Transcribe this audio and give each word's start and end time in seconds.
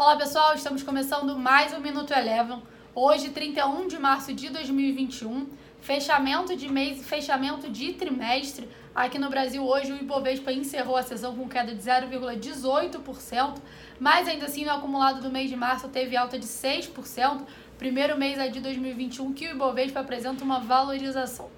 Olá 0.00 0.14
pessoal, 0.14 0.54
estamos 0.54 0.84
começando 0.84 1.36
mais 1.36 1.72
um 1.72 1.80
Minuto 1.80 2.12
Eleven. 2.12 2.62
Hoje, 2.94 3.30
31 3.30 3.88
de 3.88 3.98
março 3.98 4.32
de 4.32 4.48
2021, 4.48 5.48
fechamento 5.80 6.54
de 6.54 6.68
mês 6.68 7.00
e 7.00 7.04
fechamento 7.04 7.68
de 7.68 7.94
trimestre. 7.94 8.68
Aqui 8.94 9.18
no 9.18 9.28
Brasil, 9.28 9.60
hoje, 9.60 9.90
o 9.90 9.96
Ibovespa 9.96 10.52
encerrou 10.52 10.96
a 10.96 11.02
sessão 11.02 11.34
com 11.34 11.48
queda 11.48 11.74
de 11.74 11.82
0,18%, 11.82 13.58
mas 13.98 14.28
ainda 14.28 14.46
assim, 14.46 14.64
no 14.64 14.70
acumulado 14.70 15.20
do 15.20 15.32
mês 15.32 15.50
de 15.50 15.56
março, 15.56 15.88
teve 15.88 16.16
alta 16.16 16.38
de 16.38 16.46
6%. 16.46 17.42
Primeiro 17.76 18.16
mês 18.16 18.52
de 18.52 18.60
2021 18.60 19.32
que 19.32 19.48
o 19.48 19.50
Ibovespa 19.50 19.98
apresenta 19.98 20.44
uma 20.44 20.60
valorização. 20.60 21.50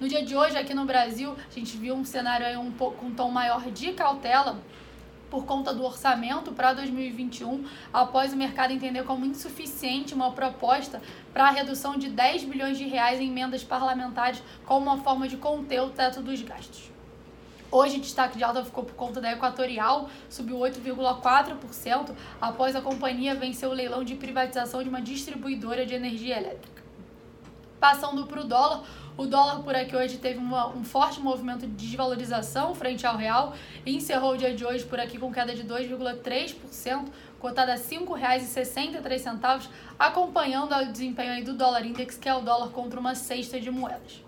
No 0.00 0.08
dia 0.08 0.24
de 0.24 0.34
hoje, 0.34 0.58
aqui 0.58 0.74
no 0.74 0.84
Brasil, 0.84 1.36
a 1.48 1.54
gente 1.54 1.76
viu 1.76 1.94
um 1.94 2.04
cenário 2.04 2.44
aí 2.44 2.56
um 2.56 2.72
pouco 2.72 2.96
com 2.96 3.06
um 3.06 3.14
tom 3.14 3.30
maior 3.30 3.70
de 3.70 3.92
cautela 3.92 4.58
por 5.30 5.44
conta 5.44 5.72
do 5.74 5.84
orçamento 5.84 6.52
para 6.52 6.72
2021, 6.72 7.64
após 7.92 8.32
o 8.32 8.36
mercado 8.36 8.72
entender 8.72 9.04
como 9.04 9.26
insuficiente 9.26 10.14
uma 10.14 10.32
proposta 10.32 11.00
para 11.32 11.48
a 11.48 11.50
redução 11.50 11.96
de 11.96 12.08
10 12.08 12.44
bilhões 12.44 12.78
de 12.78 12.86
reais 12.86 13.20
em 13.20 13.28
emendas 13.28 13.62
parlamentares 13.62 14.42
como 14.64 14.86
uma 14.86 14.98
forma 14.98 15.28
de 15.28 15.36
conter 15.36 15.80
o 15.80 15.90
teto 15.90 16.22
dos 16.22 16.40
gastos. 16.42 16.90
Hoje, 17.70 17.98
destaque 17.98 18.38
de 18.38 18.44
alta 18.44 18.64
ficou 18.64 18.82
por 18.82 18.94
conta 18.94 19.20
da 19.20 19.30
Equatorial, 19.30 20.08
subiu 20.30 20.56
8,4% 20.56 22.14
após 22.40 22.74
a 22.74 22.80
companhia 22.80 23.34
vencer 23.34 23.68
o 23.68 23.72
leilão 23.74 24.02
de 24.02 24.14
privatização 24.14 24.82
de 24.82 24.88
uma 24.88 25.02
distribuidora 25.02 25.84
de 25.84 25.92
energia 25.92 26.38
elétrica. 26.38 26.87
Passando 27.80 28.26
para 28.26 28.40
o 28.40 28.44
dólar, 28.44 28.82
o 29.16 29.26
dólar 29.26 29.62
por 29.62 29.74
aqui 29.74 29.94
hoje 29.94 30.18
teve 30.18 30.38
uma, 30.38 30.68
um 30.68 30.82
forte 30.82 31.20
movimento 31.20 31.60
de 31.66 31.86
desvalorização 31.88 32.74
frente 32.74 33.06
ao 33.06 33.16
real 33.16 33.54
e 33.86 33.96
encerrou 33.96 34.32
o 34.32 34.36
dia 34.36 34.54
de 34.54 34.64
hoje 34.64 34.84
por 34.84 34.98
aqui 34.98 35.18
com 35.18 35.32
queda 35.32 35.54
de 35.54 35.64
2,3%, 35.64 37.06
cotada 37.38 37.72
a 37.72 37.76
R$ 37.76 37.80
5,63, 37.80 39.68
acompanhando 39.98 40.74
o 40.74 40.92
desempenho 40.92 41.44
do 41.44 41.54
dólar 41.54 41.84
index, 41.84 42.16
que 42.16 42.28
é 42.28 42.34
o 42.34 42.40
dólar 42.40 42.70
contra 42.70 42.98
uma 42.98 43.14
cesta 43.14 43.60
de 43.60 43.70
moedas. 43.70 44.27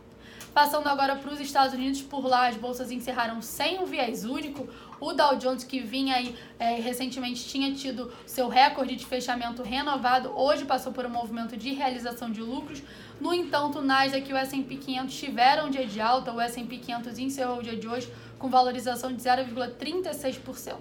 Passando 0.52 0.88
agora 0.88 1.14
para 1.14 1.32
os 1.32 1.38
Estados 1.38 1.74
Unidos, 1.74 2.02
por 2.02 2.26
lá 2.26 2.48
as 2.48 2.56
bolsas 2.56 2.90
encerraram 2.90 3.40
sem 3.40 3.78
um 3.78 3.86
viés 3.86 4.24
único. 4.24 4.68
O 4.98 5.12
Dow 5.12 5.36
Jones, 5.36 5.62
que 5.62 5.80
vinha 5.80 6.16
aí 6.16 6.36
é, 6.58 6.74
recentemente, 6.74 7.48
tinha 7.48 7.72
tido 7.72 8.12
seu 8.26 8.48
recorde 8.48 8.96
de 8.96 9.06
fechamento 9.06 9.62
renovado, 9.62 10.32
hoje 10.36 10.64
passou 10.64 10.92
por 10.92 11.06
um 11.06 11.08
movimento 11.08 11.56
de 11.56 11.72
realização 11.72 12.30
de 12.30 12.42
lucros. 12.42 12.82
No 13.20 13.32
entanto, 13.32 13.78
o 13.78 13.82
Nasdaq 13.82 14.28
e 14.28 14.32
o 14.32 14.36
S&P 14.36 14.76
500 14.76 15.14
tiveram 15.14 15.66
um 15.68 15.70
dia 15.70 15.86
de 15.86 16.00
alta. 16.00 16.32
O 16.32 16.40
S&P 16.40 16.78
500 16.78 17.18
encerrou 17.18 17.58
o 17.58 17.62
dia 17.62 17.76
de 17.76 17.86
hoje 17.86 18.12
com 18.38 18.48
valorização 18.48 19.12
de 19.12 19.22
0,36%. 19.22 20.76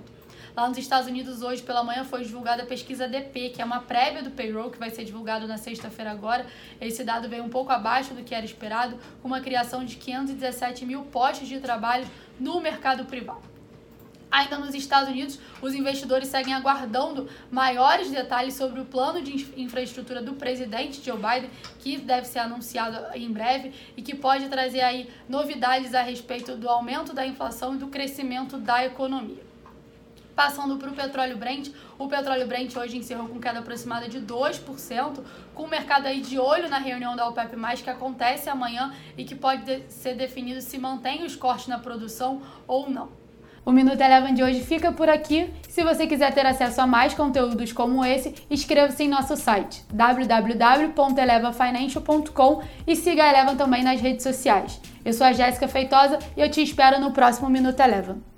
Lá 0.56 0.68
nos 0.68 0.78
Estados 0.78 1.08
Unidos, 1.08 1.42
hoje 1.42 1.62
pela 1.62 1.84
manhã, 1.84 2.04
foi 2.04 2.24
divulgada 2.24 2.64
a 2.64 2.66
pesquisa 2.66 3.08
DP, 3.08 3.50
que 3.50 3.62
é 3.62 3.66
uma 3.66 3.82
prévia 3.82 4.24
do 4.24 4.32
payroll, 4.32 4.72
que 4.72 4.80
vai 4.80 4.90
ser 4.90 5.06
divulgado 5.06 5.48
na 5.48 5.58
sexta-feira 5.58 6.12
agora. 6.12 6.46
Esse 6.82 7.04
dado 7.04 7.30
veio 7.30 7.44
um 7.44 7.50
pouco 7.50 7.72
abaixo 7.72 8.14
do 8.14 8.24
que 8.24 8.34
era 8.34 8.46
esperado, 8.46 8.98
com 9.22 9.28
uma 9.28 9.42
criação 9.42 9.86
de 9.86 9.96
517 9.96 10.86
mil 10.86 11.04
postos 11.04 11.48
de 11.48 11.60
trabalho 11.60 12.08
no 12.40 12.60
mercado 12.60 13.06
privado. 13.06 13.50
Ainda 14.32 14.60
nos 14.60 14.76
Estados 14.76 15.10
Unidos, 15.10 15.40
os 15.60 15.74
investidores 15.74 16.28
seguem 16.28 16.54
aguardando 16.54 17.28
maiores 17.50 18.12
detalhes 18.12 18.54
sobre 18.54 18.80
o 18.80 18.86
plano 18.86 19.24
de 19.24 19.34
infraestrutura 19.60 20.22
do 20.22 20.34
presidente 20.34 21.04
Joe 21.04 21.18
Biden, 21.18 21.50
que 21.80 21.98
deve 21.98 22.28
ser 22.28 22.40
anunciado 22.40 22.98
em 23.16 23.32
breve 23.32 23.74
e 23.98 24.04
que 24.04 24.14
pode 24.14 24.48
trazer 24.48 24.82
aí 24.82 25.10
novidades 25.28 25.96
a 25.96 26.04
respeito 26.04 26.56
do 26.56 26.70
aumento 26.70 27.12
da 27.12 27.26
inflação 27.26 27.74
e 27.74 27.78
do 27.80 27.88
crescimento 27.88 28.58
da 28.58 28.86
economia. 28.86 29.50
Passando 30.40 30.78
para 30.78 30.90
o 30.90 30.94
petróleo 30.94 31.36
Brent, 31.36 31.68
o 31.98 32.08
petróleo 32.08 32.48
Brent 32.48 32.74
hoje 32.78 32.98
encerrou 32.98 33.28
com 33.28 33.42
queda 33.42 33.60
aproximada 33.60 34.08
de 34.08 34.22
2%, 34.22 35.20
com 35.54 35.64
o 35.64 35.68
mercado 35.68 36.06
aí 36.06 36.22
de 36.22 36.40
olho 36.40 36.70
na 36.70 36.78
reunião 36.78 37.14
da 37.14 37.28
OPEP+, 37.28 37.58
que 37.84 37.90
acontece 37.90 38.50
amanhã 38.50 38.94
e 39.18 39.26
que 39.26 39.36
pode 39.36 39.84
ser 39.90 40.16
definido 40.16 40.62
se 40.62 40.78
mantém 40.78 41.26
os 41.26 41.36
cortes 41.36 41.68
na 41.68 41.78
produção 41.78 42.42
ou 42.66 42.90
não. 42.90 43.10
O 43.66 43.72
Minuto 43.74 44.00
Eleven 44.00 44.34
de 44.34 44.42
hoje 44.42 44.62
fica 44.62 44.94
por 44.94 45.10
aqui. 45.10 45.54
Se 45.68 45.84
você 45.84 46.08
quiser 46.08 46.34
ter 46.34 46.46
acesso 46.46 46.80
a 46.80 46.88
mais 46.88 47.14
conteúdos 47.14 47.74
como 47.74 48.06
esse, 48.06 48.34
inscreva-se 48.50 49.04
em 49.04 49.10
nosso 49.10 49.36
site 49.36 49.84
www.elevafinancial.com 49.92 52.64
e 52.88 52.96
siga 52.96 53.26
a 53.26 53.30
Eleven 53.30 53.58
também 53.58 53.84
nas 53.84 54.00
redes 54.00 54.24
sociais. 54.24 54.80
Eu 55.04 55.12
sou 55.12 55.28
a 55.28 55.34
Jéssica 55.34 55.68
Feitosa 55.68 56.18
e 56.38 56.40
eu 56.40 56.50
te 56.50 56.64
espero 56.64 56.98
no 56.98 57.12
próximo 57.12 57.50
Minuto 57.50 57.82
Eleven. 57.82 58.29